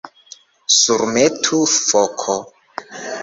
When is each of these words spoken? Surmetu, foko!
Surmetu, 0.77 1.59
foko! 1.73 2.39